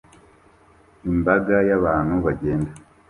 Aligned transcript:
Imbaga 1.09 1.55
y'abantu 1.69 2.13
bagenda 2.25 2.71